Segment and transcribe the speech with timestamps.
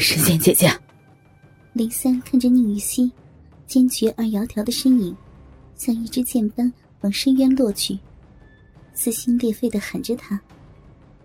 [0.00, 0.72] 神仙姐姐。
[1.74, 3.12] 林三看着宁雨熙
[3.66, 5.14] 坚决而窈窕的身影，
[5.76, 6.72] 像一支箭般
[7.02, 7.98] 往深渊落去，
[8.94, 10.40] 撕心裂肺的喊着他，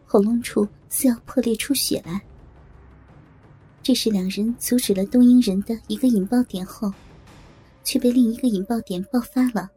[0.05, 2.21] 喉咙处似要破裂出血来。
[3.81, 6.91] 这是两人阻止了东瀛人的一个引爆点后，
[7.83, 9.69] 却被另一个引爆点爆发了。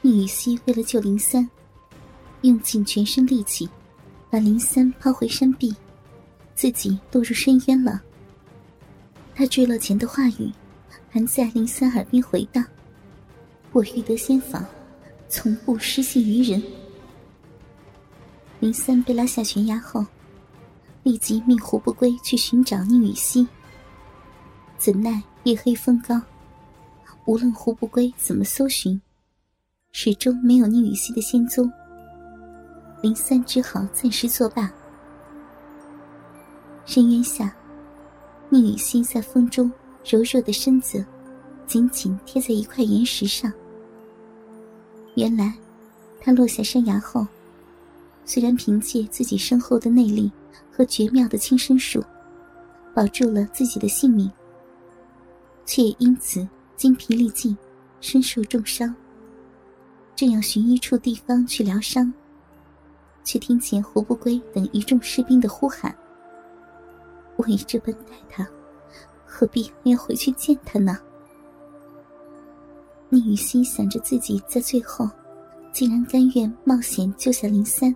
[0.00, 1.48] 宁雨熙为了救林三，
[2.40, 3.68] 用尽全身力气，
[4.30, 5.74] 把林三抛回山壁，
[6.54, 8.02] 自己落入深渊了。
[9.34, 10.52] 他坠落前的话语，
[11.10, 12.64] 还在林三耳边回荡
[13.72, 14.64] ：“我欲得仙法，
[15.28, 16.62] 从不失信于人。”
[18.60, 20.06] 林三被拉下悬崖后，
[21.02, 23.46] 立即命胡不归去寻找宁雨熙。
[24.78, 26.20] 怎奈夜黑风高，
[27.26, 29.00] 无论胡不归怎么搜寻。
[29.92, 31.70] 始终没有宁雨熙的仙踪，
[33.02, 34.72] 林三只好暂时作罢。
[36.86, 37.54] 深渊下，
[38.50, 39.72] 宁雨欣在风中
[40.04, 41.04] 柔弱的身子
[41.66, 43.50] 紧紧贴在一块岩石上。
[45.14, 45.54] 原来，
[46.20, 47.26] 他落下山崖后，
[48.26, 50.30] 虽然凭借自己深厚的内力
[50.70, 52.04] 和绝妙的轻身术，
[52.94, 54.30] 保住了自己的性命，
[55.64, 56.46] 却也因此
[56.76, 57.56] 精疲力尽，
[58.00, 58.94] 身受重伤。
[60.14, 62.12] 正要寻一处地方去疗伤，
[63.24, 65.94] 却听见胡不归等一众士兵的呼喊
[67.36, 68.46] ：“我已这般待他，
[69.26, 70.98] 何必还要回去见他呢？”
[73.10, 75.08] 宁雨欣想着自己在最后
[75.72, 77.94] 竟然甘愿冒险救下林三，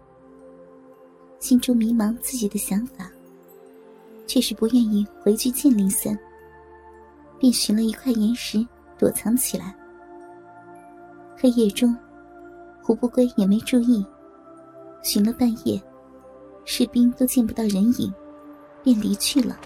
[1.41, 3.11] 心中迷茫自己的想法，
[4.27, 6.19] 却是不愿意回去见林三，
[7.39, 8.65] 便寻了一块岩石
[8.99, 9.75] 躲藏起来。
[11.37, 11.97] 黑夜中。
[12.81, 14.03] 胡不归也没注意，
[15.03, 15.79] 寻了半夜，
[16.65, 18.11] 士兵都见不到人影，
[18.89, 19.61] 便离去了。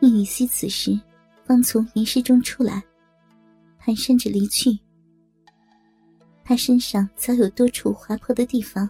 [0.00, 0.98] 宁雨熙此时
[1.44, 2.82] 方从岩石中出来，
[3.80, 4.76] 蹒跚着离去。
[6.42, 8.88] 他身上早有多处划破的地方，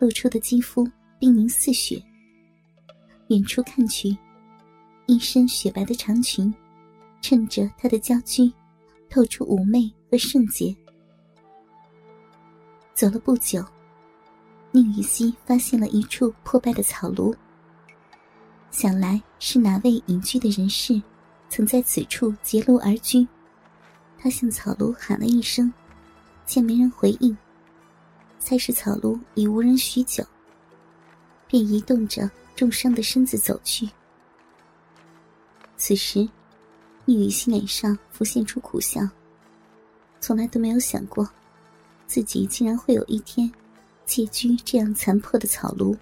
[0.00, 0.84] 露出的肌肤
[1.20, 2.02] 冰凝似雪。
[3.28, 4.16] 远处看去，
[5.06, 6.52] 一身雪白的长裙。
[7.22, 8.52] 衬着她的娇躯，
[9.08, 10.76] 透出妩媚和圣洁。
[12.94, 13.64] 走了不久，
[14.70, 17.34] 宁雨熙发现了一处破败的草庐。
[18.70, 21.02] 想来是哪位隐居的人士，
[21.48, 23.26] 曾在此处结庐而居。
[24.16, 25.72] 他向草庐喊了一声，
[26.46, 27.36] 见没人回应，
[28.38, 30.24] 猜是草庐已无人许久，
[31.48, 33.90] 便移动着重伤的身子走去。
[35.76, 36.28] 此时。
[37.06, 39.06] 宁雨熙脸上浮现出苦笑，
[40.22, 41.28] 从来都没有想过，
[42.06, 43.50] 自己竟然会有一天，
[44.04, 45.96] 寄居这样残破的草庐。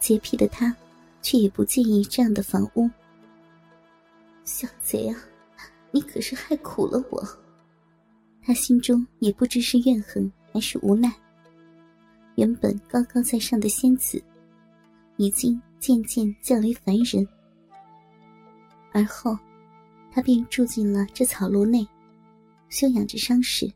[0.00, 0.74] 洁癖的他，
[1.22, 2.90] 却也不介意这样的房屋。
[4.44, 5.16] 小贼啊，
[5.90, 7.26] 你可是害苦了我！
[8.42, 11.10] 他心中也不知是怨恨还是无奈。
[12.34, 14.22] 原本高高在上的仙子，
[15.16, 17.26] 已经渐渐降为凡人。
[18.92, 19.38] 而后，
[20.12, 21.86] 他便住进了这草庐内，
[22.68, 23.72] 休养着伤势。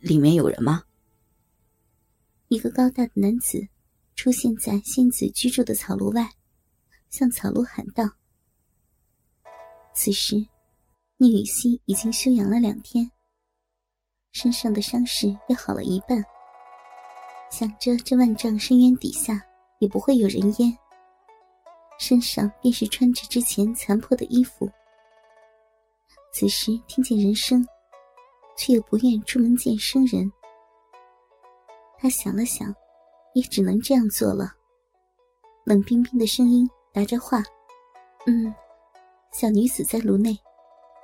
[0.00, 0.84] 里面有人吗？
[2.48, 3.68] 一个高大的男子
[4.14, 6.30] 出现在仙子居住的草庐外，
[7.10, 8.04] 向草庐喊道
[9.94, 10.36] ：“此时，
[11.16, 13.10] 宁雨熙已经休养了两天，
[14.32, 16.24] 身上的伤势也好了一半。
[17.50, 19.42] 想着这万丈深渊底下
[19.78, 20.76] 也不会有人烟。”
[21.98, 24.70] 身上便是穿着之前残破的衣服。
[26.32, 27.66] 此时听见人声，
[28.58, 30.30] 却又不愿出门见生人。
[31.96, 32.74] 他想了想，
[33.32, 34.52] 也只能这样做了。
[35.64, 37.42] 冷冰冰的声音答着话
[38.26, 38.52] ：“嗯，
[39.32, 40.36] 小女子在炉内，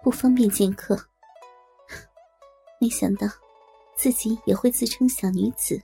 [0.02, 0.98] 不方便见客。”
[2.80, 3.26] 没想到，
[3.96, 5.80] 自己也会自称小女子。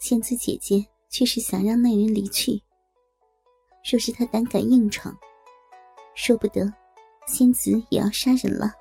[0.00, 2.60] 仙子姐姐却是想让那人离去。
[3.90, 5.16] 若是他胆敢硬闯，
[6.14, 6.72] 说不得，
[7.26, 8.72] 仙子也要杀人了。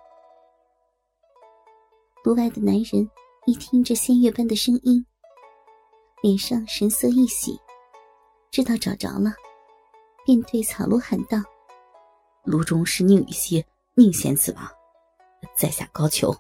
[2.23, 3.09] 屋外的男人
[3.47, 5.03] 一听这仙乐般的声音，
[6.21, 7.59] 脸上神色一喜，
[8.51, 9.33] 知道找着了，
[10.23, 11.39] 便对草庐喊道
[12.45, 13.65] ：“炉中是宁雨熙，
[13.95, 14.69] 宁仙子吗？
[15.57, 16.38] 在下高俅，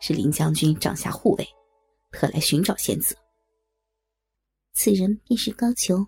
[0.00, 1.48] 是林将军帐下护卫，
[2.10, 3.16] 特来寻找仙子。”
[4.74, 6.06] 此人便是高俅。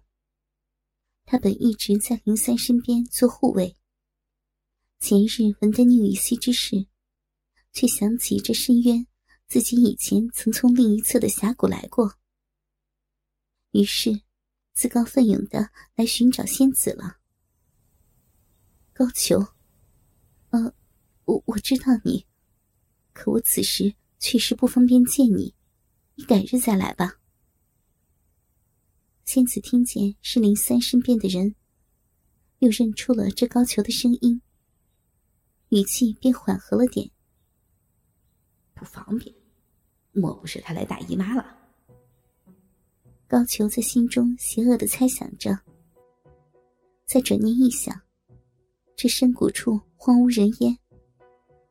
[1.25, 3.75] 他本一直在林三身边做护卫。
[5.01, 6.87] 前日闻得宁雨熙之事，
[7.73, 9.07] 却想起这深渊，
[9.47, 12.15] 自己以前曾从另一侧的峡谷来过，
[13.71, 14.23] 于是
[14.73, 17.19] 自告奋勇的来寻找仙子了。
[18.93, 19.53] 高俅，
[20.51, 20.75] 呃，
[21.25, 22.27] 我我知道你，
[23.13, 25.55] 可我此时确实不方便见你，
[26.15, 27.21] 你改日再来吧。
[29.25, 31.55] 仙子听见是林三身边的人，
[32.59, 34.43] 又认出了这高俅的声音，
[35.69, 37.11] 语气便缓和了点。
[38.85, 39.35] 不方便，
[40.13, 41.57] 莫不是他来大姨妈了？
[43.27, 45.59] 高俅在心中邪恶的猜想着。
[47.07, 47.99] 再转念一想，
[48.95, 50.77] 这深谷处荒无人烟，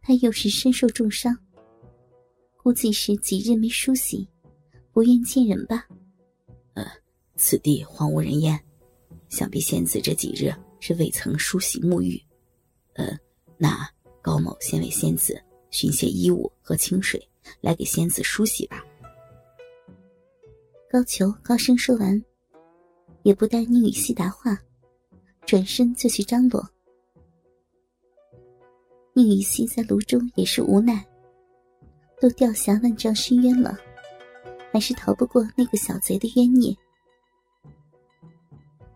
[0.02, 1.38] 他又是身受重伤，
[2.58, 4.28] 估计是几日没梳洗，
[4.92, 5.88] 不愿见人吧？
[6.74, 6.84] 呃，
[7.36, 8.60] 此地荒无人烟，
[9.30, 12.20] 想必仙子这几日是未曾梳洗沐浴。
[12.94, 13.16] 呃，
[13.58, 13.88] 那
[14.22, 15.40] 高某先为仙子。
[15.74, 17.28] 寻些衣物和清水
[17.60, 18.86] 来给仙子梳洗吧。
[20.88, 22.24] 高俅高声说完，
[23.24, 24.56] 也不待宁雨熙答话，
[25.48, 26.64] 转身就去张罗。
[29.14, 31.04] 宁雨熙在炉中也是无奈，
[32.22, 33.76] 都掉下万丈深渊了，
[34.72, 36.76] 还是逃不过那个小贼的冤孽。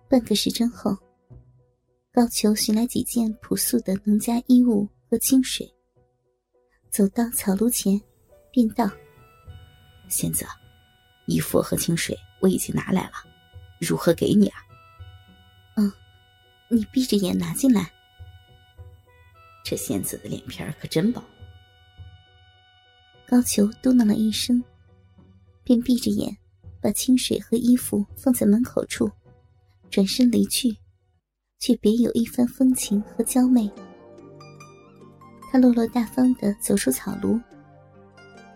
[0.07, 0.95] 半个时辰后，
[2.11, 5.67] 高俅寻来几件朴素的农家衣物和清水。
[6.97, 8.01] 走到草庐前，
[8.49, 8.89] 便道
[10.09, 10.43] ：“仙子，
[11.27, 13.11] 衣服和清水我已经拿来了，
[13.79, 14.57] 如何给你啊
[15.77, 15.93] ？”“嗯，
[16.69, 17.93] 你闭着眼拿进来。”
[19.63, 21.23] 这仙子的脸皮可真薄。
[23.27, 24.63] 高俅嘟囔了一声，
[25.63, 26.35] 便闭着眼，
[26.81, 29.07] 把清水和衣服放在门口处，
[29.91, 30.75] 转身离去，
[31.59, 33.71] 却别有一番风情和娇媚。
[35.49, 37.41] 他落落大方的走出草庐，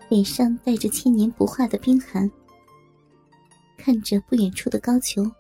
[0.09, 2.29] 脸上带着千年不化的冰寒，
[3.77, 5.31] 看着不远处的高俅，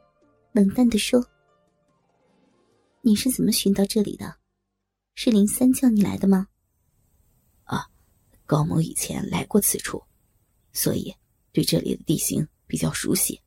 [0.53, 1.25] 冷淡的说
[3.01, 4.37] ：“你是怎么寻到这里的？
[5.13, 6.47] 是林三叫你来的吗
[7.65, 7.85] ？”“啊，
[8.45, 10.01] 高某以前来过此处，
[10.71, 11.13] 所以
[11.51, 13.39] 对这里的地形比较熟悉。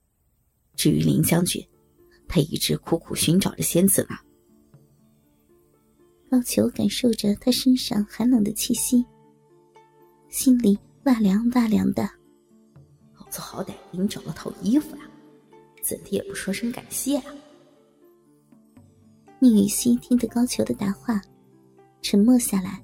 [0.77, 1.67] 至于林将军，
[2.29, 4.17] 他一直苦苦寻找着仙子呢。”
[6.35, 9.07] 高俅感受着他身上寒冷的气息，
[10.29, 12.03] 心里哇凉哇凉的。
[13.17, 15.09] 老子好歹给你找了套衣服啊，
[15.81, 17.33] 怎的也不说声感谢啊！
[19.39, 21.23] 宁雨熙听得高俅的答话，
[22.03, 22.83] 沉默下来，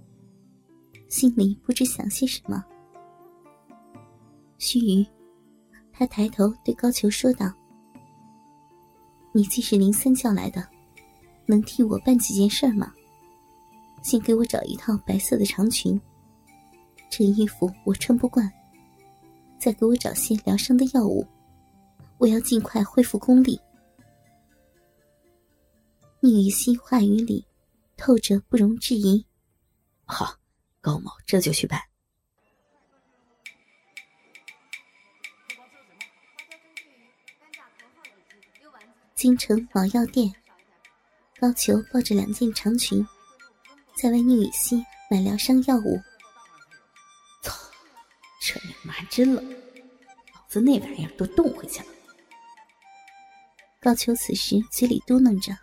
[1.09, 2.65] 心里不知想些什么。
[4.59, 5.05] 须臾，
[5.93, 7.53] 他抬头对高俅说道
[9.35, 10.65] ：“你既是林三叫来的，
[11.47, 12.95] 能替我办几件事吗？”
[14.03, 16.01] 先给我找一套白色的长裙，
[17.11, 18.51] 这衣服我穿不惯。
[19.59, 21.27] 再给我找些疗伤的药物，
[22.17, 23.61] 我要尽快恢复功力。
[26.21, 27.47] 宁雨熙话语里
[27.97, 29.25] 透着不容置疑。
[30.07, 30.35] 好，
[30.81, 31.81] 高某这就去办。
[39.15, 40.33] 京城某药店，
[41.39, 43.07] 高俅抱着两件长裙。
[44.01, 46.01] 在为宁雨熙买疗伤药物。
[47.43, 47.55] 操，
[48.41, 49.47] 这娘们真冷，
[50.35, 51.87] 老子那玩意儿都冻回去了。
[53.79, 55.55] 高俅此时嘴里嘟囔着：“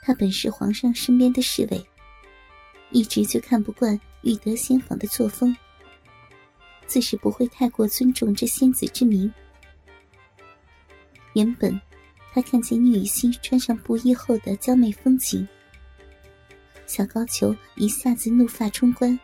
[0.00, 1.86] 他本是皇上身边的侍卫，
[2.90, 5.54] 一直就看不惯玉德仙坊的作风，
[6.86, 9.30] 自是不会太过尊重这仙子之名。
[11.34, 11.78] 原本，
[12.32, 15.46] 他看见宁雨熙穿上布衣后的娇媚风情。”
[16.94, 19.18] 小高俅一下子怒发冲冠，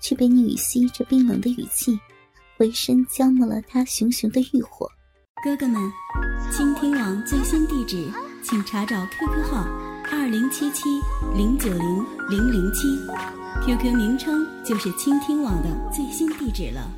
[0.00, 1.96] 却被宁雨熙这冰冷的语气，
[2.56, 4.90] 回身浇没了他熊熊的欲火。
[5.44, 5.80] 哥哥们，
[6.50, 8.10] 倾听网最新地址，
[8.42, 9.64] 请查找 QQ 号
[10.10, 10.88] 二零七七
[11.36, 12.88] 零九零零零七
[13.64, 16.90] ，QQ 名称就是倾听网的最新地址了。